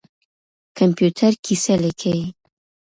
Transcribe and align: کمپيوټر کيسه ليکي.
کمپيوټر 0.77 1.31
کيسه 1.45 1.73
ليکي. 1.83 2.17